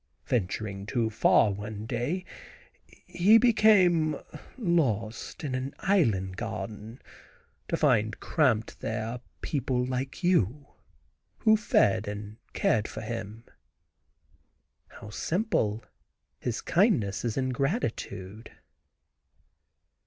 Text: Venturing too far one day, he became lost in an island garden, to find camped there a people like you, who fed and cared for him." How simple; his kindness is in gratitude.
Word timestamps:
Venturing 0.25 0.87
too 0.87 1.11
far 1.11 1.51
one 1.51 1.85
day, 1.85 2.25
he 3.05 3.37
became 3.37 4.19
lost 4.57 5.43
in 5.43 5.53
an 5.53 5.75
island 5.77 6.37
garden, 6.37 6.99
to 7.67 7.77
find 7.77 8.19
camped 8.19 8.79
there 8.79 9.05
a 9.07 9.21
people 9.41 9.85
like 9.85 10.23
you, 10.23 10.65
who 11.37 11.55
fed 11.55 12.07
and 12.07 12.37
cared 12.53 12.87
for 12.87 13.01
him." 13.01 13.43
How 14.87 15.11
simple; 15.11 15.85
his 16.39 16.61
kindness 16.61 17.23
is 17.23 17.37
in 17.37 17.49
gratitude. 17.49 18.51